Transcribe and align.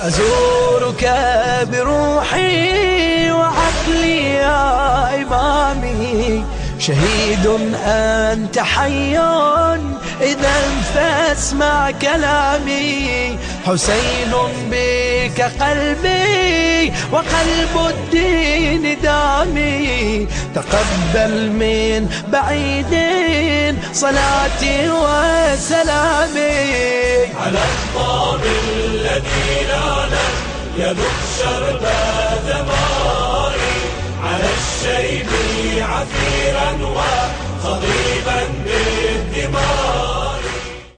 أزورك 0.00 1.04
بروحي 1.72 3.30
وعقلي 3.30 4.34
يا 4.34 5.22
إمامي. 5.22 6.44
شهيد 6.78 7.46
أنت 7.84 8.58
حي 8.58 9.18
إذا 10.20 10.60
فاسمع 10.94 11.90
كلامي. 11.90 13.38
حسين 13.66 14.32
بك 14.70 15.40
قلبي 15.60 16.92
وقلب 17.12 17.74
الدين 17.88 18.98
دامي. 19.02 20.28
تقبل 20.54 21.50
من 21.50 22.08
بعيد 22.32 22.94
صلاتي 23.92 24.90
وسلامي. 24.90 26.58
على 27.44 27.58
الطاب 27.58 28.40
الذي 28.84 29.66
لا 29.68 29.87
يذوق 30.78 31.18
شرب 31.38 31.84
ثماري 32.48 33.78
على 34.24 34.48
الشيب 34.58 35.26
عثيرا 35.82 36.70
بالدماء 36.72 37.97